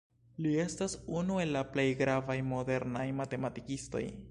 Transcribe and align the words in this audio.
Li 0.45 0.53
estas 0.61 0.95
unu 1.19 1.37
el 1.43 1.53
la 1.57 1.61
plej 1.75 1.85
gravaj 2.01 2.39
modernaj 2.55 3.07
matematikistoj. 3.23 4.05